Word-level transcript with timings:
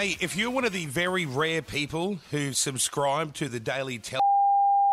Hey, 0.00 0.16
if 0.18 0.34
you're 0.34 0.50
one 0.50 0.64
of 0.64 0.72
the 0.72 0.86
very 0.86 1.26
rare 1.26 1.60
people 1.60 2.20
who 2.30 2.54
subscribe 2.54 3.34
to 3.34 3.50
the 3.50 3.60
Daily 3.60 3.98
Tel 3.98 4.20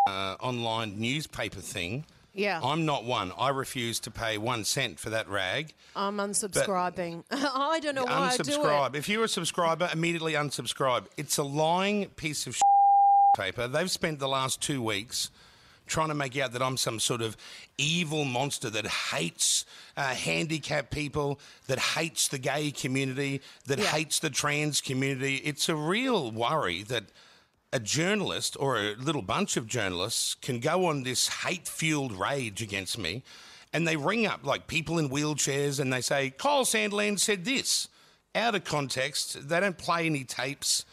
uh, 0.05 0.35
online 0.41 0.99
newspaper 0.99 1.61
thing, 1.61 2.03
Yeah. 2.33 2.59
I'm 2.61 2.85
not 2.85 3.06
one. 3.06 3.32
I 3.40 3.51
refuse 3.51 4.01
to 4.01 4.12
pay 4.12 4.38
one 4.38 4.66
cent 4.66 5.00
for 5.00 5.12
that 5.12 5.30
rag. 5.30 5.74
I'm 5.96 6.17
unsubscribing. 6.17 7.24
I 7.32 7.80
don't 7.80 7.96
know 7.96 8.04
why 8.04 8.32
I 8.34 8.36
do 8.36 8.43
unsubscribe. 8.43 8.96
it. 8.96 8.98
If 8.98 9.07
you're 9.07 9.23
a 9.23 9.30
subscriber, 9.30 9.89
immediately 9.93 10.34
unsubscribe. 10.34 11.05
It's 11.16 11.38
a 11.38 11.44
lying 11.44 12.08
piece 12.08 12.46
of 12.46 12.58
paper. 13.38 13.70
They've 13.70 13.89
spent 13.89 14.20
the 14.20 14.28
last 14.28 14.62
two 14.62 14.82
weeks 14.82 15.32
trying 15.88 16.10
to 16.10 16.14
make 16.16 16.38
out 16.38 16.52
that 16.54 16.62
I'm 16.62 16.78
some 16.78 17.00
sort 17.00 17.22
of 17.22 17.36
evil 17.78 18.26
monster 18.26 18.70
that 18.70 18.86
hates 18.86 19.66
uh, 19.96 20.14
handicapped 20.14 20.92
people, 20.92 21.40
that 21.68 21.80
hates 21.80 22.28
the 22.28 22.38
gay 22.38 22.72
community, 22.72 23.42
that 23.66 23.80
Yeah. 23.80 23.86
hates 23.88 24.20
the 24.20 24.30
trans 24.30 24.82
community. 24.82 25.38
It's 25.38 25.68
a 25.70 25.76
real 25.76 26.32
worry 26.32 26.84
that 26.84 27.05
a 27.73 27.80
journalist 27.80 28.55
or 28.59 28.78
a 28.78 28.95
little 28.95 29.22
bunch 29.22 29.58
of 29.58 29.68
journalists 29.68 30.36
can 30.36 30.59
go 30.59 30.86
on 30.86 31.04
this 31.04 31.28
hate 31.44 31.68
fueled 31.68 32.14
rage 32.14 32.62
against 32.62 32.98
me 32.98 33.23
and 33.73 33.86
they 33.88 33.98
ring 33.98 34.26
up 34.26 34.45
like 34.45 34.67
people 34.67 34.98
in 34.98 35.09
wheelchairs 35.09 35.80
and 35.80 35.92
they 35.92 36.00
say, 36.02 36.30
Kyle 36.30 36.64
Sandilands 36.64 37.20
said 37.20 37.44
this. 37.44 37.90
Out 38.34 38.56
of 38.56 38.64
context, 38.64 39.50
they 39.50 39.59
don't 39.59 39.78
play 39.78 40.06
any 40.06 40.23
tapes. 40.23 40.86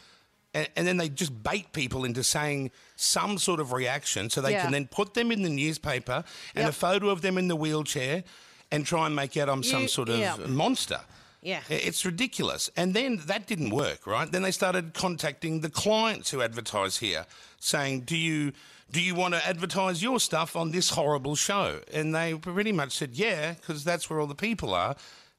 And, 0.55 0.67
and 0.77 0.87
then 0.87 0.97
they 0.97 1.09
just 1.09 1.43
bait 1.43 1.71
people 1.73 2.05
into 2.05 2.23
saying 2.23 2.71
some 2.95 3.37
sort 3.37 3.59
of 3.59 3.73
reaction 3.73 4.29
so 4.29 4.41
they 4.41 4.53
Yeah. 4.53 4.63
can 4.63 4.71
then 4.71 4.87
put 4.87 5.13
them 5.13 5.31
in 5.31 5.43
the 5.43 5.49
newspaper 5.49 6.23
and 6.55 6.63
Yep. 6.63 6.69
a 6.69 6.71
photo 6.73 7.09
of 7.09 7.21
them 7.21 7.37
in 7.37 7.47
the 7.49 7.55
wheelchair 7.57 8.23
and 8.71 8.85
try 8.85 9.05
and 9.05 9.15
make 9.15 9.35
out 9.37 9.49
I'm 9.49 9.63
some 9.63 9.83
You- 9.83 9.87
sort 9.89 10.09
of 10.09 10.17
yeah. 10.17 10.37
monster. 10.47 11.01
Yeah. 11.41 11.61
I- 11.69 11.73
It's 11.73 12.05
ridiculous. 12.05 12.69
And 12.77 12.93
then 12.93 13.21
that 13.27 13.45
didn't 13.47 13.69
work, 13.71 14.07
right? 14.07 14.31
Then 14.31 14.41
they 14.43 14.51
started 14.51 14.93
contacting 14.93 15.59
the 15.59 15.69
clients 15.69 16.31
who 16.31 16.41
advertise 16.41 16.97
here, 16.97 17.25
saying, 17.59 18.01
"Do 18.01 18.15
you 18.17 18.53
do 18.91 19.01
you 19.01 19.15
want 19.15 19.33
to 19.33 19.45
advertise 19.45 20.01
your 20.03 20.19
stuff 20.19 20.55
on 20.55 20.71
this 20.71 20.91
horrible 20.91 21.35
show?" 21.35 21.81
And 21.91 22.13
they 22.15 22.33
pretty 22.35 22.71
much 22.71 22.93
said, 22.93 23.11
"Yeah, 23.15 23.53
because 23.53 23.83
that's 23.83 24.09
where 24.09 24.19
all 24.21 24.27
the 24.27 24.35
people 24.35 24.73
are." 24.73 24.95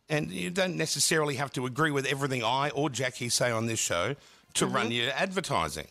And 0.08 0.30
you 0.30 0.50
don't 0.50 0.76
necessarily 0.76 1.36
have 1.36 1.52
to 1.54 1.64
agree 1.64 1.90
with 1.90 2.06
everything 2.06 2.44
I 2.44 2.68
or 2.70 2.90
Jackie 2.90 3.28
say 3.30 3.50
on 3.50 3.66
this 3.66 3.80
show 3.80 4.14
to 4.56 4.66
Mm-hmm. 4.66 4.74
run 4.74 4.90
your 4.90 5.12
advertising. 5.12 5.86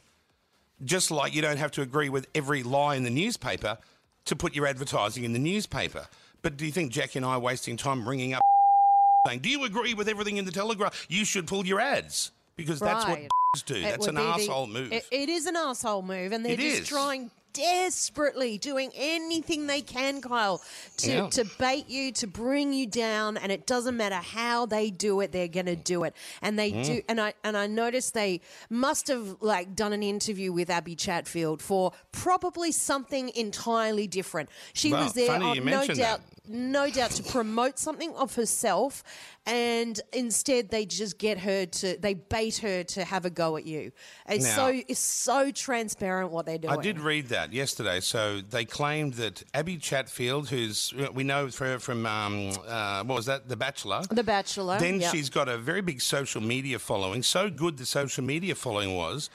Just 0.83 1.09
like 1.11 1.33
you 1.33 1.41
don't 1.41 1.57
have 1.57 1.71
to 1.71 1.81
agree 1.81 2.09
with 2.09 2.27
every 2.35 2.61
lie 2.63 2.95
in 2.95 3.03
the 3.03 3.09
newspaper 3.09 3.77
to 4.25 4.35
put 4.35 4.53
your 4.55 4.67
advertising 4.67 5.23
in 5.23 5.33
the 5.33 5.39
newspaper. 5.39 6.07
But 6.41 6.57
do 6.57 6.65
you 6.65 6.71
think 6.71 6.91
Jackie 6.91 7.19
and 7.19 7.25
I 7.25 7.33
are 7.35 7.39
wasting 7.39 7.77
time 7.77 8.07
ringing 8.07 8.33
up 8.33 8.41
saying, 9.27 9.39
"Do 9.39 9.49
you 9.49 9.63
agree 9.63 9.93
with 9.93 10.09
everything 10.09 10.37
in 10.37 10.45
the 10.45 10.51
Telegraph? 10.51 11.05
You 11.09 11.23
should 11.25 11.47
pull 11.47 11.65
your 11.65 11.79
ads 11.79 12.31
because 12.55 12.79
that's 12.79 13.05
what 13.07 13.19
do. 13.65 13.75
It 13.75 13.81
That's 13.83 14.07
an 14.07 14.15
be 14.15 14.21
the- 14.21 14.27
asshole 14.27 14.67
move." 14.67 14.91
It, 14.91 15.05
it 15.11 15.29
is 15.29 15.45
an 15.45 15.55
asshole 15.55 16.01
move, 16.01 16.31
and 16.33 16.43
they're 16.45 16.53
It 16.53 16.59
just 16.59 16.81
is. 16.81 16.87
trying 16.87 17.31
desperately, 17.55 18.57
doing 18.57 18.91
anything 18.95 19.67
they 19.67 19.81
can, 19.81 20.21
Kyle, 20.21 20.61
to 20.97 21.07
Yeah. 21.11 21.29
to 21.29 21.45
bait 21.57 21.87
you, 21.89 22.11
to 22.13 22.27
bring 22.27 22.73
you 22.73 22.85
down, 22.85 23.37
and 23.37 23.51
it 23.51 23.65
doesn't 23.65 23.97
matter 23.97 24.15
how 24.15 24.65
they 24.65 24.89
do 24.89 25.21
it, 25.21 25.31
they're 25.31 25.47
going 25.47 25.65
to 25.65 25.75
do 25.75 26.03
it, 26.03 26.13
and 26.41 26.57
they 26.59 26.71
Mm. 26.71 26.85
do. 26.85 27.01
And 27.09 27.19
I 27.21 27.33
and 27.43 27.55
I 27.57 27.67
noticed 27.67 28.13
they 28.13 28.41
must 28.69 29.07
have 29.07 29.37
like 29.41 29.75
done 29.75 29.93
an 29.93 30.03
interview 30.03 30.51
with 30.51 30.69
Abbie 30.69 30.95
Chatfield 30.95 31.61
for 31.61 31.91
probably 32.11 32.71
something 32.71 33.29
entirely 33.35 34.07
different. 34.07 34.49
She 34.73 34.91
Well, 34.91 35.03
was 35.03 35.13
there, 35.13 35.31
on, 35.41 35.65
no 35.65 35.85
doubt. 35.87 35.97
that. 35.97 36.21
No 36.47 36.89
doubt 36.89 37.11
to 37.11 37.23
promote 37.23 37.79
something 37.79 38.13
of 38.15 38.35
herself, 38.35 39.03
and 39.45 39.99
instead 40.13 40.69
they 40.69 40.85
just 40.85 41.17
get 41.17 41.39
her 41.39 41.65
to 41.65 41.97
they 41.97 42.13
bait 42.13 42.57
her 42.57 42.83
to 42.83 43.03
have 43.03 43.25
a 43.25 43.29
go 43.29 43.57
at 43.57 43.65
you. 43.65 43.91
It's 44.27 44.45
Now- 44.45 44.55
so 44.55 44.81
it's 44.87 44.99
so 44.99 45.51
transparent 45.51 46.31
what 46.31 46.45
they're 46.45 46.57
doing. 46.57 46.77
I 46.77 46.81
did 46.81 46.99
read 46.99 47.29
that 47.29 47.53
yesterday. 47.53 47.99
So 47.99 48.41
they 48.41 48.65
claimed 48.65 49.15
that 49.15 49.43
Abbie 49.53 49.77
Chatfield, 49.77 50.49
who's 50.49 50.93
we 51.13 51.23
know 51.23 51.49
her 51.59 51.79
from 51.79 52.05
um, 52.05 52.51
uh, 52.67 53.03
what 53.03 53.15
was 53.15 53.25
that, 53.25 53.47
The 53.47 53.55
Bachelor. 53.55 54.03
The 54.09 54.23
Bachelor. 54.23 54.79
Then 54.79 55.01
yep. 55.01 55.11
she's 55.11 55.29
got 55.29 55.49
a 55.49 55.57
very 55.57 55.81
big 55.81 56.01
social 56.01 56.41
media 56.41 56.79
following. 56.79 57.23
So 57.23 57.49
good 57.49 57.77
the 57.77 57.85
social 57.85 58.23
media 58.23 58.55
following 58.55 58.95
was 58.95 59.29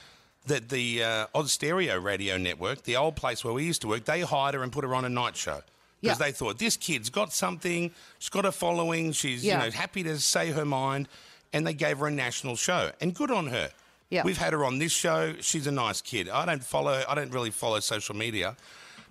that 0.47 0.69
the 0.69 1.03
uh, 1.03 1.27
Austereo 1.35 2.01
radio 2.03 2.37
network, 2.37 2.83
the 2.83 2.95
old 2.95 3.15
place 3.15 3.43
where 3.43 3.53
we 3.53 3.63
used 3.63 3.81
to 3.81 3.87
work, 3.87 4.05
they 4.05 4.21
hired 4.21 4.55
her 4.55 4.63
and 4.63 4.71
put 4.71 4.83
her 4.83 4.95
on 4.95 5.05
a 5.05 5.09
night 5.09 5.35
show. 5.35 5.61
Because 6.01 6.19
Yeah. 6.19 6.25
they 6.25 6.31
thought 6.31 6.57
this 6.57 6.77
kid's 6.77 7.09
got 7.09 7.31
something, 7.31 7.91
she's 8.19 8.29
got 8.29 8.45
a 8.45 8.51
following, 8.51 9.11
she's 9.11 9.43
Yeah. 9.43 9.63
you 9.63 9.65
know 9.69 9.71
happy 9.77 10.03
to 10.03 10.19
say 10.19 10.51
her 10.51 10.65
mind, 10.65 11.07
and 11.53 11.65
they 11.65 11.73
gave 11.73 11.99
her 11.99 12.07
a 12.07 12.11
national 12.11 12.55
show. 12.55 12.91
And 13.01 13.13
good 13.13 13.29
on 13.31 13.47
her. 13.47 13.71
Yeah. 14.09 14.23
We've 14.23 14.37
had 14.37 14.53
her 14.53 14.65
on 14.65 14.79
this 14.79 14.91
show. 14.91 15.35
She's 15.41 15.67
a 15.67 15.71
nice 15.71 16.01
kid. 16.01 16.27
I 16.27 16.45
don't 16.45 16.63
follow. 16.63 17.03
I 17.07 17.15
don't 17.15 17.31
really 17.31 17.51
follow 17.51 17.79
social 17.79 18.15
media, 18.15 18.57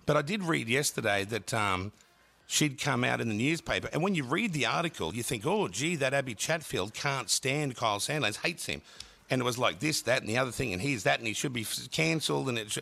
but 0.04 0.16
I 0.16 0.22
did 0.22 0.42
read 0.42 0.68
yesterday 0.68 1.24
that 1.24 1.54
um, 1.54 1.92
she'd 2.46 2.78
come 2.80 3.04
out 3.04 3.20
in 3.20 3.28
the 3.28 3.34
newspaper. 3.34 3.88
And 3.92 4.02
when 4.02 4.14
you 4.14 4.24
read 4.24 4.52
the 4.52 4.66
article, 4.66 5.14
you 5.14 5.22
think, 5.22 5.46
"Oh, 5.46 5.68
gee, 5.68 5.96
that 5.96 6.12
Abbie 6.12 6.34
Chatfield 6.34 6.92
can't 6.92 7.30
stand 7.30 7.76
Kyle 7.76 7.98
Sandilands, 8.00 8.38
hates 8.42 8.66
him." 8.66 8.82
And 9.30 9.40
it 9.40 9.44
was 9.44 9.56
like 9.58 9.78
this, 9.78 10.02
that, 10.02 10.20
and 10.22 10.28
the 10.28 10.36
other 10.36 10.50
thing, 10.50 10.72
and 10.72 10.82
he's 10.82 11.04
that, 11.04 11.18
and 11.20 11.26
he 11.28 11.34
should 11.34 11.52
be 11.52 11.64
cancelled. 11.92 12.48
And 12.48 12.58
it, 12.58 12.72
sh- 12.72 12.78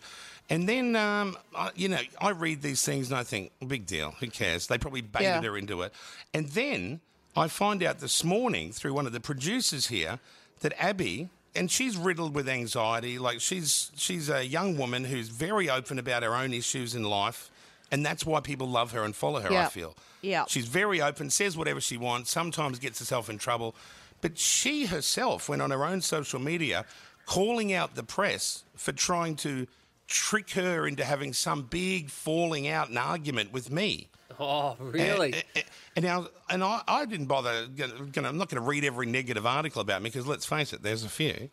and 0.51 0.69
then, 0.69 0.97
um, 0.97 1.37
I, 1.55 1.71
you 1.75 1.89
know, 1.89 1.99
I 2.21 2.31
read 2.31 2.63
these 2.63 2.83
things 2.85 3.11
and 3.11 3.19
I 3.19 3.23
think, 3.25 3.53
big 3.67 3.87
deal, 3.87 4.13
who 4.21 4.29
cares? 4.29 4.67
They 4.67 4.79
probably 4.79 5.01
baited 5.03 5.27
Yeah. 5.27 5.43
her 5.43 5.57
into 5.57 5.83
it. 5.83 5.93
And 6.33 6.49
then 6.51 7.01
I 7.37 7.49
find 7.49 7.83
out 7.83 8.01
this 8.01 8.25
morning 8.25 8.73
through 8.73 8.95
one 8.95 9.07
of 9.07 9.13
the 9.13 9.21
producers 9.21 9.89
here 9.89 10.19
that 10.61 10.73
Abbie, 10.83 11.29
and 11.55 11.71
she's 11.71 11.97
riddled 11.97 12.35
with 12.35 12.49
anxiety. 12.49 13.19
Like 13.19 13.41
she's 13.41 13.91
she's 13.97 14.29
a 14.29 14.45
young 14.45 14.77
woman 14.77 15.05
who's 15.05 15.29
very 15.29 15.69
open 15.71 15.99
about 15.99 16.23
her 16.23 16.35
own 16.35 16.53
issues 16.53 16.95
in 16.95 17.05
life, 17.05 17.51
and 17.91 18.05
that's 18.05 18.25
why 18.27 18.41
people 18.41 18.69
love 18.69 18.93
her 18.93 19.03
and 19.05 19.15
follow 19.15 19.41
her. 19.41 19.53
I 19.53 19.67
feel. 19.69 19.95
Yeah. 20.21 20.45
She's 20.49 20.67
very 20.67 21.01
open, 21.01 21.31
says 21.31 21.57
whatever 21.57 21.81
she 21.81 21.97
wants. 21.97 22.31
Sometimes 22.31 22.79
gets 22.79 22.99
herself 22.99 23.29
in 23.31 23.39
trouble, 23.39 23.75
but 24.21 24.37
she 24.39 24.87
herself 24.87 25.49
went 25.49 25.63
on 25.63 25.71
her 25.71 25.85
own 25.85 26.01
social 26.01 26.41
media, 26.41 26.85
calling 27.27 27.73
out 27.73 27.95
the 27.95 28.03
press 28.03 28.65
for 28.77 28.93
trying 28.93 29.37
to 29.37 29.67
trick 30.09 30.51
her 30.51 30.89
into 30.89 31.05
having 31.05 31.33
some 31.33 31.63
big 31.63 32.11
falling 32.11 32.67
out 32.67 32.89
and 32.89 32.99
argument 32.99 33.53
with 33.53 33.71
me. 33.71 34.09
Oh, 34.41 34.77
really? 34.81 35.33
And, 35.35 35.45
and- 35.55 35.65
and 35.99 36.05
now, 36.05 36.29
and 36.49 36.63
I, 36.63 36.81
I 36.87 37.07
didn't 37.07 37.27
bother. 37.27 37.67
Gonna, 37.67 38.29
I'm 38.29 38.39
not 38.39 38.49
going 38.49 38.63
to 38.63 38.69
read 38.69 38.85
every 38.85 39.07
negative 39.07 39.45
article 39.45 39.83
about 39.83 40.01
me 40.01 40.11
because 40.11 40.29
let's 40.29 40.47
face 40.47 40.73
it, 40.73 40.81
there's 40.81 41.03
a 41.03 41.09
few. 41.09 41.51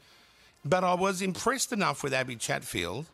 But 0.63 0.83
I 0.83 0.93
was 0.93 1.23
impressed 1.23 1.73
enough 1.73 2.03
with 2.03 2.13
Abbie 2.13 2.35
Chatfield 2.35 3.07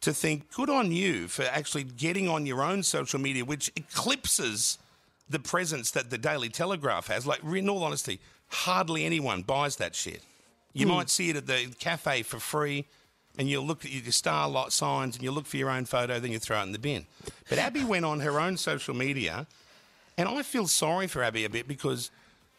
to 0.00 0.14
think, 0.14 0.50
good 0.50 0.70
on 0.70 0.90
you 0.90 1.28
for 1.28 1.42
actually 1.42 1.84
getting 1.84 2.30
on 2.30 2.46
your 2.46 2.62
own 2.62 2.82
social 2.82 3.20
media, 3.20 3.44
which 3.44 3.70
eclipses 3.76 4.78
the 5.28 5.38
presence 5.38 5.90
that 5.90 6.08
the 6.08 6.16
Daily 6.16 6.48
Telegraph 6.48 7.08
has. 7.08 7.26
Like, 7.26 7.44
in 7.44 7.68
all 7.68 7.84
honesty, 7.84 8.20
hardly 8.48 9.04
anyone 9.04 9.42
buys 9.42 9.76
that 9.76 9.94
shit. 9.94 10.22
You 10.72 10.86
hmm. 10.86 10.92
might 10.92 11.10
see 11.10 11.28
it 11.28 11.36
at 11.36 11.46
the 11.46 11.74
cafe 11.78 12.22
for 12.22 12.38
free, 12.38 12.86
and 13.38 13.48
you'll 13.48 13.66
look 13.66 13.84
at 13.84 13.90
your 13.90 14.12
star 14.12 14.48
lot 14.48 14.72
signs 14.72 15.16
and 15.16 15.24
you 15.24 15.30
look 15.30 15.46
for 15.46 15.56
your 15.56 15.70
own 15.70 15.84
photo, 15.84 16.20
then 16.20 16.32
you 16.32 16.38
throw 16.38 16.60
it 16.60 16.64
in 16.64 16.72
the 16.72 16.78
bin. 16.78 17.06
But 17.48 17.58
Abbie 17.58 17.84
went 17.94 18.04
on 18.04 18.20
her 18.20 18.38
own 18.40 18.56
social 18.56 18.94
media, 18.94 19.46
and 20.16 20.28
I 20.28 20.42
feel 20.42 20.66
sorry 20.66 21.06
for 21.06 21.22
Abbie 21.22 21.44
a 21.44 21.50
bit 21.50 21.66
because 21.66 22.10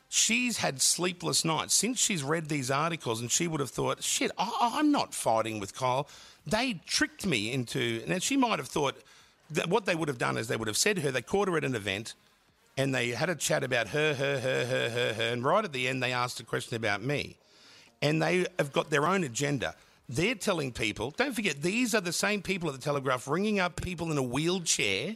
she's 0.10 0.58
had 0.58 0.82
sleepless 0.82 1.46
nights 1.46 1.74
since 1.74 2.00
she's 2.00 2.24
read 2.24 2.50
these 2.50 2.70
articles, 2.70 3.22
and 3.22 3.32
she 3.32 3.48
would 3.48 3.60
have 3.60 3.70
thought, 3.70 4.04
shit, 4.04 4.32
I- 4.38 4.74
I'm 4.74 4.92
not 4.92 5.14
fighting 5.14 5.60
with 5.60 5.76
Kyle. 5.76 6.08
They 6.46 6.82
tricked 6.86 7.26
me 7.26 7.52
into. 7.52 8.04
And 8.08 8.22
she 8.22 8.38
might 8.38 8.60
have 8.60 8.68
thought 8.68 8.96
that 9.52 9.68
what 9.68 9.86
they 9.86 9.96
would 9.96 10.08
have 10.08 10.18
done 10.18 10.38
is 10.38 10.48
they 10.48 10.58
would 10.58 10.68
have 10.68 10.78
said 10.78 10.98
to 10.98 11.02
her, 11.04 11.12
they 11.12 11.22
caught 11.22 11.48
her 11.48 11.58
at 11.58 11.64
an 11.64 11.76
event, 11.76 12.14
and 12.78 12.94
they 12.94 13.10
had 13.10 13.30
a 13.30 13.36
chat 13.36 13.64
about 13.64 13.90
her, 13.90 14.14
her, 14.14 14.40
her, 14.40 14.66
her, 14.66 14.90
her, 14.90 15.14
her, 15.14 15.34
and 15.34 15.44
right 15.44 15.64
at 15.64 15.72
the 15.72 15.88
end, 15.88 16.04
they 16.04 16.12
asked 16.12 16.40
a 16.40 16.44
question 16.44 16.76
about 16.76 17.02
me. 17.02 17.38
And 18.02 18.22
they 18.22 18.46
have 18.60 18.74
got 18.74 18.90
their 18.90 19.08
own 19.08 19.24
agenda. 19.24 19.76
They're 20.08 20.36
telling 20.36 20.72
people, 20.72 21.12
don't 21.12 21.34
forget, 21.34 21.62
these 21.62 21.96
are 21.96 22.02
the 22.02 22.14
same 22.14 22.42
people 22.42 22.70
at 22.70 22.76
the 22.76 22.82
Telegraph 22.82 23.28
ringing 23.28 23.60
up 23.60 23.82
people 23.82 24.12
in 24.12 24.18
a 24.18 24.24
wheelchair 24.24 25.16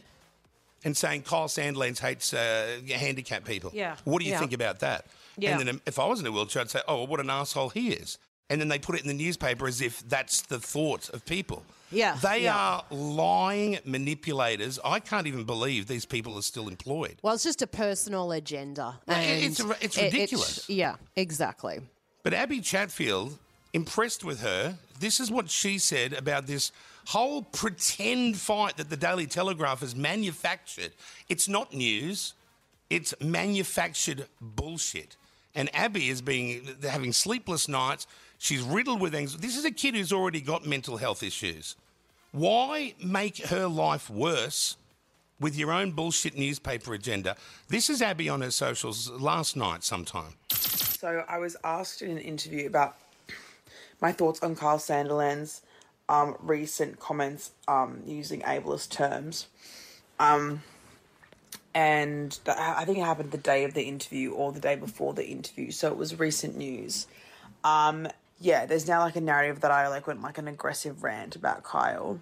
and 0.84 0.96
saying 0.96 1.22
Kyle 1.22 1.46
Sandilands 1.46 2.00
hates 2.00 2.34
uh, 2.34 2.80
handicapped 2.90 3.44
people. 3.46 3.70
Yeah. 3.74 3.96
What 4.04 4.18
do 4.20 4.24
you 4.24 4.32
Yeah. 4.32 4.40
think 4.40 4.52
about 4.52 4.80
that? 4.80 5.06
Yeah. 5.36 5.58
And 5.58 5.68
then 5.68 5.80
if 5.86 5.98
I 5.98 6.06
was 6.06 6.18
in 6.20 6.26
a 6.26 6.32
wheelchair, 6.32 6.62
I'd 6.62 6.70
say, 6.70 6.80
oh, 6.88 6.96
well, 6.98 7.06
what 7.06 7.20
an 7.20 7.30
asshole 7.30 7.68
he 7.70 7.90
is. 7.92 8.18
And 8.48 8.60
then 8.60 8.66
they 8.68 8.80
put 8.80 8.96
it 8.96 9.02
in 9.02 9.06
the 9.08 9.14
newspaper 9.14 9.68
as 9.68 9.80
if 9.80 10.00
that's 10.08 10.42
the 10.42 10.58
thought 10.58 11.08
of 11.10 11.24
people. 11.24 11.62
Yeah, 11.92 12.16
They 12.16 12.44
yeah. 12.44 12.56
are 12.56 12.84
lying 12.90 13.78
manipulators. 13.84 14.78
I 14.84 14.98
can't 15.00 15.26
even 15.26 15.44
believe 15.44 15.86
these 15.86 16.06
people 16.06 16.36
are 16.36 16.42
still 16.42 16.68
employed. 16.68 17.16
Well, 17.22 17.34
it's 17.34 17.44
just 17.44 17.62
a 17.62 17.66
personal 17.66 18.32
agenda. 18.32 18.98
Well, 19.06 19.16
and 19.16 19.44
it's- 19.44 19.60
it's 19.80 19.96
it- 19.98 20.12
ridiculous. 20.12 20.68
yeah, 20.68 20.96
exactly. 21.16 21.80
But 22.22 22.32
Abbie 22.34 22.60
Chatfield, 22.60 23.38
impressed 23.72 24.24
with 24.24 24.40
her, 24.40 24.76
this 24.98 25.20
is 25.20 25.30
what 25.30 25.50
she 25.50 25.78
said 25.78 26.12
about 26.12 26.46
this 26.46 26.72
whole 27.06 27.42
pretend 27.42 28.36
fight 28.36 28.76
that 28.76 28.90
the 28.90 28.96
Daily 28.96 29.26
Telegraph 29.26 29.80
has 29.80 29.96
manufactured. 29.96 30.92
It's 31.28 31.48
not 31.48 31.72
news, 31.72 32.34
it's 32.88 33.14
manufactured 33.20 34.26
bullshit. 34.40 35.16
And 35.54 35.74
Abbie 35.74 36.08
is 36.08 36.22
being 36.22 36.76
having 36.82 37.12
sleepless 37.12 37.68
nights. 37.68 38.06
She's 38.38 38.62
riddled 38.62 39.00
with 39.00 39.14
anxiety. 39.14 39.46
This 39.46 39.56
is 39.56 39.64
a 39.64 39.70
kid 39.70 39.94
who's 39.94 40.12
already 40.12 40.40
got 40.40 40.64
mental 40.64 40.96
health 40.96 41.22
issues. 41.22 41.76
Why 42.32 42.94
make 43.02 43.46
her 43.46 43.66
life 43.66 44.08
worse 44.08 44.76
with 45.40 45.56
your 45.56 45.72
own 45.72 45.90
bullshit 45.90 46.36
newspaper 46.36 46.94
agenda? 46.94 47.36
This 47.68 47.90
is 47.90 48.02
Abbie 48.02 48.28
on 48.28 48.42
her 48.42 48.52
socials 48.52 49.10
last 49.10 49.56
night 49.56 49.82
sometime. 49.82 50.34
So 50.50 51.24
I 51.28 51.38
was 51.38 51.56
asked 51.64 52.02
in 52.02 52.10
an 52.10 52.18
interview 52.18 52.66
about 52.66 52.96
my 54.00 54.12
thoughts 54.12 54.42
on 54.42 54.56
Kyle 54.56 54.78
Sandilands' 54.78 55.60
um, 56.08 56.36
recent 56.40 56.98
comments 56.98 57.52
um, 57.68 58.02
using 58.04 58.40
ableist 58.42 58.90
terms. 58.90 59.46
Um, 60.18 60.62
and 61.74 62.38
I 62.48 62.84
think 62.84 62.98
it 62.98 63.04
happened 63.04 63.30
the 63.30 63.38
day 63.38 63.64
of 63.64 63.74
the 63.74 63.84
interview 63.84 64.32
or 64.32 64.50
the 64.52 64.60
day 64.60 64.74
before 64.74 65.14
the 65.14 65.26
interview, 65.26 65.70
so 65.70 65.88
it 65.88 65.96
was 65.96 66.18
recent 66.18 66.56
news. 66.56 67.06
Um, 67.62 68.08
yeah, 68.40 68.66
there's 68.66 68.88
now 68.88 69.00
like 69.00 69.16
a 69.16 69.20
narrative 69.20 69.60
that 69.60 69.70
I 69.70 69.88
like 69.88 70.06
went 70.06 70.20
like 70.20 70.38
an 70.38 70.48
aggressive 70.48 71.04
rant 71.04 71.36
about 71.36 71.62
Kyle, 71.62 72.20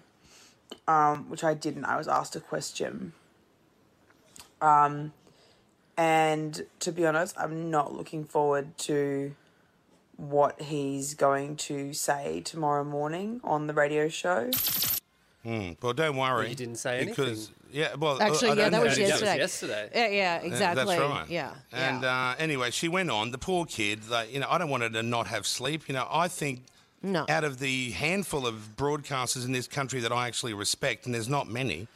um, 0.87 1.29
which 1.29 1.43
I 1.43 1.55
didn't. 1.55 1.85
I 1.85 1.97
was 1.97 2.07
asked 2.07 2.35
a 2.35 2.39
question. 2.39 3.13
Um, 4.61 5.13
and 5.97 6.65
to 6.79 6.91
be 6.91 7.05
honest, 7.05 7.35
I'm 7.39 7.71
not 7.71 7.93
looking 7.93 8.25
forward 8.25 8.77
to 8.79 9.33
what 10.19 10.61
he's 10.61 11.13
going 11.13 11.55
to 11.55 11.93
say 11.93 12.41
tomorrow 12.41 12.83
morning 12.83 13.39
on 13.43 13.67
the 13.67 13.73
radio 13.73 14.09
show. 14.09 14.51
Mm, 15.45 15.77
well, 15.81 15.93
don't 15.93 16.17
worry. 16.17 16.49
He 16.49 16.55
didn't 16.55 16.75
say 16.75 17.05
because, 17.05 17.51
Yeah, 17.71 17.95
well, 17.95 18.21
Actually, 18.21 18.49
yeah, 18.49 18.55
don't 18.55 18.71
that 18.73 18.83
was 18.83 18.97
yesterday. 18.97 19.37
yesterday. 19.37 19.89
Yeah, 19.95 20.07
yeah, 20.07 20.11
Yeah, 20.11 20.35
exactly. 20.47 20.97
That's 20.97 21.09
right. 21.09 21.29
Yeah. 21.29 21.53
And 21.71 22.01
yeah. 22.03 22.29
uh, 22.31 22.35
anyway, 22.37 22.71
she 22.71 22.89
went 22.89 23.09
on. 23.09 23.31
The 23.31 23.37
poor 23.37 23.65
kid, 23.65 24.09
like, 24.09 24.33
you 24.33 24.41
know, 24.41 24.47
I 24.49 24.57
don't 24.57 24.69
want 24.69 24.83
her 24.83 24.89
to 24.89 25.03
not 25.03 25.27
have 25.27 25.47
sleep. 25.47 25.87
You 25.87 25.93
know, 25.93 26.05
I 26.11 26.27
think 26.27 26.63
No. 27.01 27.25
out 27.29 27.45
of 27.45 27.59
the 27.59 27.91
handful 27.91 28.45
of 28.45 28.75
broadcasters 28.75 29.45
in 29.45 29.53
this 29.53 29.67
country 29.67 30.01
that 30.01 30.11
I 30.11 30.27
actually 30.27 30.53
respect, 30.53 31.05
and 31.05 31.15
there's 31.15 31.29
not 31.29 31.47
many, 31.47 31.87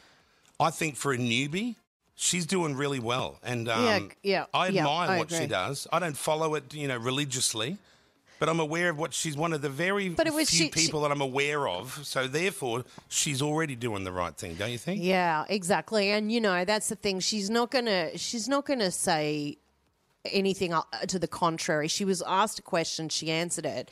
I 0.61 0.69
think 0.71 0.95
for 0.95 1.11
a 1.11 1.17
newbie, 1.17 1.75
she's 2.15 2.45
doing 2.45 2.75
really 2.77 2.99
well. 2.99 3.39
And 3.43 3.67
um, 3.67 3.83
Yeah, 3.83 3.99
yeah, 4.23 4.45
I 4.53 4.67
yeah, 4.69 4.81
admire 4.83 5.09
I 5.09 5.17
what 5.17 5.29
she 5.31 5.47
does. 5.47 5.87
I 5.91 5.99
don't 5.99 6.15
follow 6.15 6.55
it, 6.55 6.73
you 6.73 6.87
know, 6.87 6.97
religiously. 6.97 7.77
But 8.43 8.49
I'm 8.49 8.59
aware 8.59 8.89
of 8.89 8.97
what 8.99 9.13
she's 9.13 9.37
one 9.37 9.53
of 9.53 9.61
the 9.61 9.69
very 9.69 10.09
But 10.09 10.27
it 10.27 10.33
was- 10.33 10.49
few 10.49 10.65
she- 10.65 10.71
she- 10.71 10.85
people 10.87 10.99
that 11.03 11.11
I'm 11.13 11.21
aware 11.21 11.65
of. 11.65 12.01
So 12.05 12.27
therefore, 12.27 12.83
she's 13.07 13.41
already 13.41 13.73
doing 13.77 14.03
the 14.03 14.11
right 14.11 14.35
thing, 14.35 14.55
don't 14.55 14.69
you 14.69 14.77
think? 14.77 15.01
Yeah, 15.01 15.45
exactly. 15.47 16.11
And 16.11 16.29
you 16.29 16.41
know, 16.41 16.65
that's 16.65 16.89
the 16.89 16.95
thing. 16.97 17.21
She's 17.21 17.49
not 17.49 17.71
gonna. 17.71 18.17
She's 18.17 18.49
not 18.49 18.65
gonna 18.65 18.91
say 18.91 19.59
anything 20.25 20.73
uh, 20.73 20.81
to 21.07 21.19
the 21.19 21.27
contrary. 21.27 21.87
She 21.87 22.03
was 22.03 22.21
asked 22.27 22.59
a 22.59 22.61
question, 22.61 23.07
she 23.07 23.31
answered 23.31 23.65
it. 23.65 23.89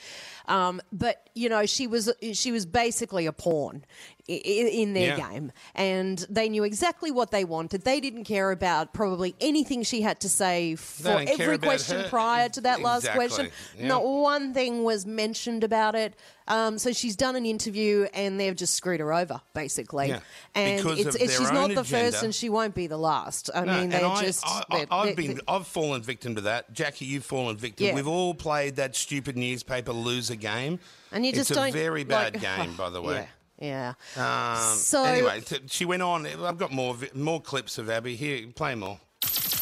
Um, 0.49 0.81
but 0.91 1.29
you 1.33 1.47
know, 1.47 1.65
she 1.65 1.87
was 1.87 2.11
she 2.33 2.51
was 2.51 2.65
basically 2.65 3.25
a 3.27 3.31
pawn 3.31 3.85
in 4.27 4.93
their 4.93 5.17
Yeah. 5.17 5.29
game, 5.31 5.51
and 5.75 6.25
they 6.29 6.47
knew 6.49 6.63
exactly 6.63 7.11
what 7.11 7.31
they 7.31 7.43
wanted. 7.43 7.83
They 7.83 7.99
didn't 7.99 8.23
care 8.25 8.51
about 8.51 8.93
probably 8.93 9.35
anything 9.41 9.83
she 9.83 10.01
had 10.01 10.19
to 10.21 10.29
say 10.29 10.75
for 10.75 11.09
every 11.27 11.57
question 11.57 12.01
her. 12.01 12.09
prior 12.09 12.49
to 12.49 12.61
that 12.61 12.81
last 12.81 13.07
question. 13.09 13.49
Yeah. 13.77 13.87
Not 13.87 14.05
one 14.05 14.53
thing 14.53 14.83
was 14.83 15.05
mentioned 15.05 15.63
about 15.63 15.95
it. 15.95 16.13
Um, 16.47 16.77
so 16.79 16.91
she's 16.91 17.15
done 17.15 17.35
an 17.37 17.45
interview, 17.45 18.07
and 18.13 18.37
they've 18.39 18.55
just 18.55 18.75
screwed 18.75 18.99
her 18.99 19.13
over, 19.13 19.39
basically. 19.53 20.09
Yeah. 20.09 20.19
And 20.53 20.83
Because 20.83 20.99
it's, 20.99 21.15
it's, 21.15 21.37
she's 21.37 21.51
not 21.51 21.73
the 21.73 21.83
first, 21.83 22.23
and 22.23 22.35
she 22.35 22.49
won't 22.49 22.75
be 22.75 22.87
the 22.87 22.97
last. 22.97 23.49
I 23.55 23.63
No, 23.63 23.79
mean, 23.79 23.89
they're 23.89 24.05
I, 24.05 24.21
just. 24.21 24.45
I, 24.45 24.63
they're- 24.69 24.85
I, 24.91 24.99
they're- 25.05 25.07
have 25.07 25.15
been, 25.15 25.41
I've 25.47 25.67
fallen 25.67 26.01
victim 26.01 26.35
to 26.35 26.41
that. 26.41 26.73
Jackie, 26.73 27.05
you've 27.05 27.23
fallen 27.25 27.55
victim. 27.57 27.87
Yeah. 27.87 27.95
We've 27.95 28.07
all 28.07 28.33
played 28.33 28.75
that 28.77 28.95
stupid 28.95 29.37
newspaper 29.37 29.93
loser 29.93 30.35
game. 30.35 30.79
and 31.13 31.25
you 31.25 31.31
just 31.31 31.51
it's 31.51 31.57
don't. 31.57 31.69
a 31.69 31.71
very 31.71 32.03
bad 32.03 32.33
like- 32.33 32.41
game, 32.41 32.75
by 32.75 32.89
the 32.89 33.01
way. 33.01 33.15
Yeah. 33.15 33.25
Yeah. 33.61 33.93
Um, 34.17 34.75
So- 34.75 35.03
anyway, 35.03 35.39
t- 35.41 35.61
she 35.67 35.85
went 35.85 36.01
on. 36.01 36.25
I've 36.25 36.57
got 36.57 36.71
more 36.71 36.95
vi- 36.95 37.11
more 37.13 37.39
clips 37.39 37.77
of 37.77 37.89
Abbie 37.89 38.15
here. 38.15 38.47
Play 38.47 38.73
more. 38.75 38.99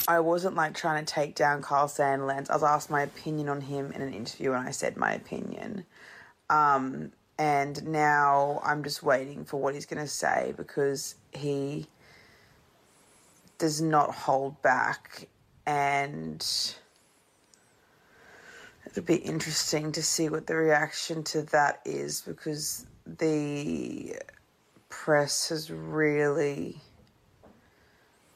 I 0.08 0.22
wasn't 0.22 0.56
like 0.56 0.74
trying 0.74 1.06
to 1.06 1.14
take 1.14 1.36
down 1.36 1.62
Kyle 1.62 1.88
Sandilands. 1.90 2.50
I 2.50 2.54
was 2.54 2.64
asked 2.64 2.90
my 2.90 3.02
opinion 3.04 3.50
on 3.50 3.62
him 3.62 3.92
in 3.92 4.02
an 4.02 4.14
interview, 4.14 4.54
and 4.54 4.68
I 4.68 4.72
said 4.72 4.96
my 4.98 5.12
opinion. 5.14 5.86
Um, 6.50 7.12
and 7.38 7.86
now 7.86 8.62
I'm 8.64 8.84
just 8.84 9.04
waiting 9.04 9.44
for 9.46 9.58
what 9.58 9.74
he's 9.76 9.86
going 9.86 10.02
to 10.04 10.08
say 10.10 10.54
because 10.58 11.16
he 11.34 11.86
does 13.60 13.82
not 13.82 14.16
hold 14.16 14.60
back, 14.62 15.28
and 15.66 16.44
it'll 18.88 19.04
be 19.04 19.18
interesting 19.18 19.92
to 19.92 20.02
see 20.02 20.30
what 20.30 20.48
the 20.48 20.56
reaction 20.56 21.24
to 21.26 21.44
that 21.44 21.82
is 21.86 22.22
because 22.22 22.86
the 23.18 24.16
press 24.90 25.50
has 25.50 25.72
really 25.72 26.78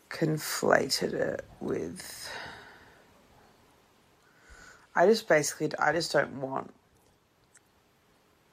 conflated 0.10 1.14
it 1.14 1.46
with 1.60 2.32
I 4.96 5.08
just 5.08 5.28
basically 5.28 5.72
I 5.80 5.92
just 5.92 6.12
don't 6.12 6.40
want 6.40 6.72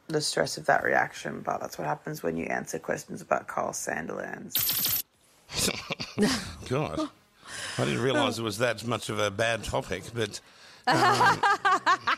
the 0.08 0.20
stress 0.20 0.56
of 0.56 0.66
that 0.66 0.82
reaction, 0.82 1.40
but 1.40 1.60
that's 1.60 1.78
what 1.78 1.86
happens 1.86 2.22
when 2.22 2.36
you 2.36 2.46
answer 2.46 2.78
questions 2.78 3.22
about 3.22 3.46
Kyle 3.46 3.70
Sandilands. 3.70 5.04
God, 6.68 7.08
I 7.78 7.84
didn't 7.84 8.02
realise 8.02 8.38
it 8.38 8.42
was 8.42 8.58
that 8.58 8.84
much 8.86 9.08
of 9.08 9.18
a 9.18 9.30
bad 9.30 9.64
topic, 9.64 10.04
but. 10.14 10.40
Um, 10.86 11.42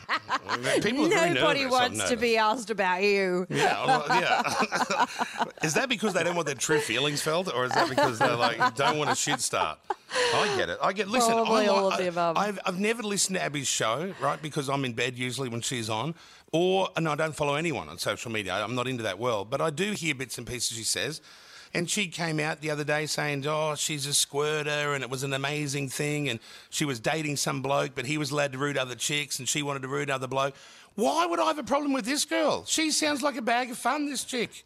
people 0.81 1.07
Nobody 1.07 1.65
wants 1.65 2.09
to 2.09 2.15
be 2.15 2.37
asked 2.37 2.69
about 2.69 3.03
you. 3.03 3.45
Yeah, 3.49 3.85
well, 3.85 4.05
yeah. 4.09 5.05
is 5.63 5.73
that 5.73 5.89
because 5.89 6.13
they 6.13 6.23
don't 6.23 6.35
want 6.35 6.47
their 6.47 6.55
true 6.55 6.79
feelings 6.79 7.21
felt, 7.21 7.53
or 7.53 7.65
is 7.65 7.71
that 7.73 7.89
because 7.89 8.19
they 8.19 8.31
like 8.31 8.75
don't 8.75 8.97
want 8.97 9.09
a 9.09 9.15
shit 9.15 9.39
start? 9.41 9.79
I 10.11 10.53
get 10.57 10.69
it. 10.69 10.77
I 10.81 10.93
get. 10.93 11.07
Listen, 11.07 11.33
Probably 11.33 11.65
I, 11.65 11.67
all 11.67 11.91
of 11.91 11.97
the 11.97 12.07
above. 12.07 12.37
I've, 12.37 12.59
I've 12.65 12.79
never 12.79 13.03
listened 13.03 13.37
to 13.37 13.43
Abbie's 13.43 13.67
show, 13.67 14.13
right? 14.21 14.41
Because 14.41 14.69
I'm 14.69 14.85
in 14.85 14.93
bed 14.93 15.17
usually 15.17 15.49
when 15.49 15.61
she's 15.61 15.89
on, 15.89 16.15
or 16.51 16.89
and 16.95 17.07
I 17.07 17.15
don't 17.15 17.35
follow 17.35 17.55
anyone 17.55 17.89
on 17.89 17.97
social 17.97 18.31
media. 18.31 18.53
I'm 18.53 18.75
not 18.75 18.87
into 18.87 19.03
that 19.03 19.19
world, 19.19 19.49
but 19.49 19.61
I 19.61 19.69
do 19.69 19.91
hear 19.91 20.15
bits 20.15 20.37
and 20.37 20.45
pieces 20.45 20.77
she 20.77 20.83
says. 20.83 21.21
And 21.75 21.89
she 21.89 22.07
came 22.07 22.39
out 22.39 22.61
the 22.61 22.69
other 22.69 22.83
day 22.83 23.07
saying, 23.07 23.45
"Oh, 23.47 23.73
she's 23.75 24.05
a 24.05 24.13
squirter, 24.13 24.93
and 24.93 25.03
it 25.03 25.09
was 25.09 25.23
an 25.23 25.33
amazing 25.33 25.89
thing." 25.89 26.29
And 26.29 26.39
she 26.69 26.85
was 26.85 26.99
dating 26.99 27.37
some 27.37 27.61
bloke, 27.61 27.95
but 27.95 28.05
he 28.05 28.17
was 28.17 28.29
allowed 28.31 28.51
to 28.53 28.59
root 28.59 28.77
other 28.77 28.95
chicks, 28.95 29.39
and 29.39 29.49
she 29.49 29.63
wanted 29.63 29.81
to 29.81 29.87
root 29.87 30.09
other 30.09 30.27
bloke. 30.27 30.55
Why 30.95 31.25
would 31.25 31.39
I 31.39 31.45
have 31.47 31.57
a 31.57 31.63
problem 31.63 31.93
with 31.93 32.05
this 32.05 32.25
girl? 32.25 32.65
She 32.65 32.91
sounds 32.91 33.23
like 33.23 33.37
a 33.37 33.41
bag 33.41 33.71
of 33.71 33.77
fun. 33.77 34.05
This 34.05 34.23
chick, 34.23 34.65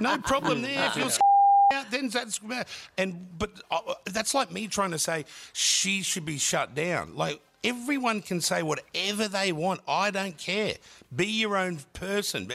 no 0.00 0.16
problem 0.18 0.62
there. 0.68 0.86
If 0.86 0.96
you're 0.96 1.10
out, 1.72 1.90
then 1.90 2.08
that's 2.08 2.40
and 2.98 3.26
but 3.38 3.50
uh, 3.70 3.94
that's 4.06 4.34
like 4.34 4.50
me 4.50 4.66
trying 4.66 4.90
to 4.92 4.98
say 4.98 5.24
she 5.52 6.02
should 6.02 6.24
be 6.24 6.38
shut 6.38 6.74
down. 6.74 7.16
Like 7.16 7.40
everyone 7.62 8.22
can 8.22 8.40
say 8.40 8.62
whatever 8.62 9.28
they 9.28 9.52
want. 9.52 9.80
I 9.86 10.10
don't 10.10 10.36
care. 10.38 10.74
Be 11.14 11.26
your 11.26 11.56
own 11.56 11.80
person. 11.92 12.50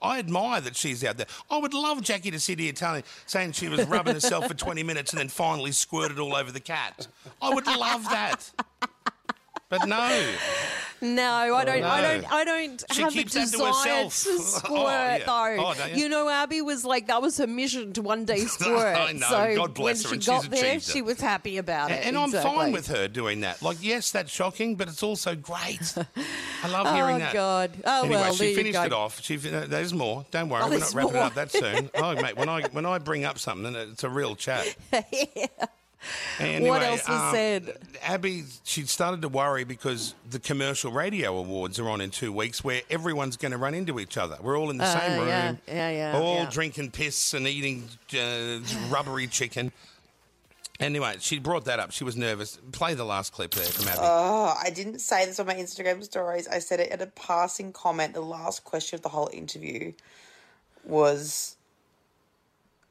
I 0.00 0.18
admire 0.18 0.60
that 0.60 0.76
she's 0.76 1.04
out 1.04 1.16
there. 1.16 1.26
I 1.50 1.58
would 1.58 1.74
love 1.74 2.02
Jackie 2.02 2.30
to 2.30 2.40
sit 2.40 2.58
here 2.58 2.72
telling, 2.72 3.04
saying 3.26 3.52
she 3.52 3.68
was 3.68 3.86
rubbing 3.86 4.14
herself 4.14 4.46
for 4.46 4.54
20 4.54 4.82
minutes 4.82 5.12
and 5.12 5.20
then 5.20 5.28
finally 5.28 5.72
squirted 5.72 6.18
all 6.18 6.34
over 6.34 6.52
the 6.52 6.60
cat. 6.60 7.08
I 7.42 7.52
would 7.52 7.66
love 7.66 8.04
that. 8.04 8.50
But 9.68 9.88
no. 9.88 10.34
No, 11.14 11.54
I 11.54 11.64
don't. 11.64 11.84
I 11.84 12.00
No. 12.00 12.08
don't. 12.20 12.32
I 12.32 12.44
don't 12.44 12.84
She 12.92 13.02
have 13.02 13.14
a 13.16 13.22
to 13.22 13.24
desire 13.24 13.84
to 13.84 14.04
Oh, 14.06 14.08
squirt, 14.08 14.74
yeah. 14.80 15.18
though. 15.26 15.56
Oh, 15.66 15.86
you? 15.92 16.02
you 16.04 16.08
know, 16.08 16.28
Abbie 16.28 16.62
was 16.62 16.84
like 16.84 17.06
that 17.06 17.22
was 17.22 17.38
her 17.38 17.46
mission 17.46 17.92
to 17.94 18.02
one 18.02 18.24
day 18.24 18.38
squirt. 18.46 18.96
I 18.96 19.12
know. 19.12 19.26
So 19.28 19.56
God 19.56 19.74
bless 19.74 20.02
her, 20.04 20.10
when 20.10 20.20
she 20.20 20.26
got 20.26 20.50
there, 20.50 20.80
she 20.80 21.02
was 21.02 21.20
happy 21.20 21.58
about 21.58 21.90
it. 21.90 22.04
And 22.06 22.16
I'm 22.16 22.30
fine 22.30 22.72
with 22.72 22.88
her 22.88 23.08
doing 23.08 23.40
that. 23.42 23.62
Like, 23.62 23.78
yes, 23.80 24.10
that's 24.10 24.30
shocking, 24.32 24.76
but 24.76 24.88
it's 24.88 25.02
also 25.02 25.34
great. 25.34 25.94
I 26.64 26.68
love 26.68 26.94
hearing 26.94 27.18
that. 27.18 27.30
Oh 27.30 27.32
that. 27.32 27.32
God! 27.34 27.70
Oh 27.84 28.00
anyway, 28.04 28.20
well, 28.20 28.34
she 28.34 28.54
finished 28.54 28.78
it 28.78 28.92
off. 28.92 29.22
She, 29.22 29.36
uh, 29.36 29.66
there's 29.66 29.94
more. 29.94 30.24
Don't 30.30 30.48
worry, 30.48 30.62
Oh, 30.64 30.70
we're 30.70 30.78
not 30.78 30.94
wrapping 30.94 31.10
it 31.10 31.14
more. 31.14 31.22
up 31.22 31.34
that 31.34 31.50
soon. 31.52 31.90
Oh, 31.94 32.14
mate, 32.14 32.36
when 32.36 32.48
I 32.48 32.62
when 32.72 32.86
I 32.86 32.98
bring 32.98 33.24
up 33.24 33.38
something, 33.38 33.74
it's 33.74 34.04
a 34.04 34.08
real 34.08 34.34
chat. 34.34 34.74
Anyway, 36.38 36.68
What 36.68 36.82
else 36.82 37.08
was 37.08 37.18
um, 37.20 37.34
said? 37.34 37.78
Abbie, 38.02 38.44
she 38.62 38.82
started 38.82 39.22
to 39.22 39.28
worry 39.28 39.64
because 39.64 40.14
the 40.28 40.38
commercial 40.38 40.92
radio 40.92 41.36
awards 41.38 41.78
are 41.80 41.88
on 41.88 42.00
in 42.00 42.10
two 42.10 42.30
weeks, 42.32 42.62
where 42.62 42.82
everyone's 42.90 43.36
going 43.36 43.52
to 43.52 43.58
run 43.58 43.74
into 43.74 43.98
each 43.98 44.16
other. 44.18 44.36
We're 44.40 44.58
all 44.58 44.70
in 44.70 44.76
the 44.76 44.84
Uh, 44.84 45.00
same 45.00 45.18
room, 45.18 45.28
yeah, 45.28 45.54
yeah, 45.66 45.90
yeah, 45.90 46.18
all 46.18 46.34
yeah. 46.36 46.50
drinking 46.50 46.90
piss 46.90 47.32
and 47.34 47.48
eating 47.48 47.88
uh, 48.14 48.58
rubbery 48.90 49.26
chicken. 49.26 49.72
Anyway, 50.78 51.16
she 51.20 51.38
brought 51.38 51.64
that 51.64 51.80
up. 51.80 51.90
She 51.90 52.04
was 52.04 52.16
nervous. 52.18 52.58
Play 52.70 52.92
the 52.92 53.04
last 53.04 53.32
clip 53.32 53.52
there 53.52 53.64
from 53.64 53.88
Abbie. 53.88 53.98
Oh, 54.02 54.54
I 54.62 54.68
didn't 54.68 54.98
say 54.98 55.24
this 55.24 55.40
on 55.40 55.46
my 55.46 55.54
Instagram 55.54 56.04
stories. 56.04 56.46
I 56.46 56.58
said 56.58 56.80
it 56.80 56.90
at 56.92 57.00
a 57.00 57.06
passing 57.06 57.72
comment. 57.72 58.12
The 58.12 58.20
last 58.20 58.62
question 58.64 58.96
of 58.96 59.02
the 59.02 59.08
whole 59.08 59.30
interview 59.32 59.92
was 60.84 61.55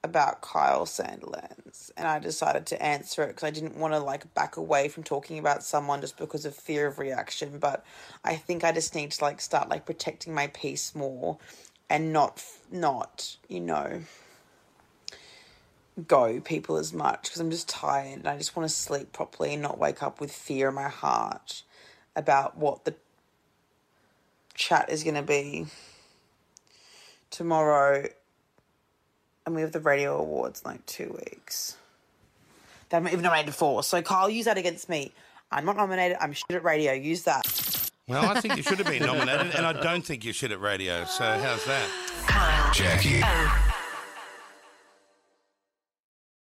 about 0.05 0.41
Kyle 0.41 0.85
Sandilands, 0.85 1.91
and 1.97 2.07
I 2.07 2.19
decided 2.19 2.65
to 2.67 2.81
answer 2.81 3.24
it 3.24 3.27
because 3.27 3.43
I 3.43 3.51
didn't 3.51 3.75
want 3.75 3.93
to 3.93 4.00
like 4.00 4.33
back 4.33 4.55
away 4.55 4.88
from 4.88 5.03
talking 5.03 5.38
about 5.39 5.63
someone 5.63 6.00
just 6.00 6.17
because 6.17 6.45
of 6.45 6.55
fear 6.55 6.88
of 6.88 7.00
reaction. 7.00 7.59
But 7.59 7.83
I 8.24 8.35
think 8.35 8.63
I 8.63 8.71
just 8.71 8.95
need 8.95 9.12
to 9.12 9.24
like 9.24 9.41
start 9.41 9.69
like 9.69 9.85
protecting 9.85 10.33
my 10.33 10.47
peace 10.47 10.95
more, 10.95 11.38
and 11.89 12.13
not 12.13 12.43
not 12.71 13.35
you 13.50 13.59
know 13.59 14.01
go 16.07 16.39
people 16.41 16.77
as 16.77 16.93
much 16.93 17.24
because 17.24 17.39
I'm 17.39 17.51
just 17.51 17.69
tired 17.69 18.19
and 18.19 18.27
I 18.27 18.38
just 18.38 18.55
want 18.55 18.67
to 18.69 18.75
sleep 18.75 19.13
properly 19.13 19.53
and 19.53 19.62
not 19.62 19.77
wake 19.77 20.03
up 20.03 20.19
with 20.19 20.31
fear 20.31 20.69
in 20.69 20.75
my 20.75 20.89
heart 20.89 21.63
about 22.15 22.57
what 22.57 22.83
the 22.85 22.95
chat 24.53 24.89
is 24.89 25.03
going 25.03 25.15
to 25.15 25.21
be 25.21 25.67
tomorrow. 27.29 28.07
And 29.45 29.55
we 29.55 29.61
have 29.61 29.71
the 29.71 29.79
radio 29.79 30.19
awards 30.19 30.61
in 30.63 30.71
like 30.71 30.85
two 30.85 31.15
weeks. 31.25 31.77
That 32.89 32.97
I'm 32.97 33.07
even 33.07 33.21
nominated 33.21 33.55
for. 33.55 33.83
So 33.83 34.01
Kyle, 34.01 34.29
use 34.29 34.45
that 34.45 34.57
against 34.57 34.89
me. 34.89 35.11
I'm 35.51 35.65
not 35.65 35.77
nominated. 35.77 36.17
I'm 36.19 36.33
shit 36.33 36.51
at 36.51 36.63
radio. 36.63 36.93
Use 36.93 37.23
that. 37.23 37.45
Well, 38.07 38.25
I 38.29 38.39
think 38.41 38.57
you 38.57 38.63
should 38.63 38.77
have 38.79 38.87
been 38.87 39.03
nominated, 39.05 39.55
and 39.55 39.65
I 39.65 39.73
don't 39.73 40.03
think 40.03 40.23
you're 40.23 40.33
shit 40.33 40.51
at 40.51 40.61
radio. 40.61 41.05
So 41.05 41.23
how's 41.23 41.65
that? 41.65 41.89
Kyle. 42.27 42.73
Jackie. 42.73 43.21
O. 43.23 43.64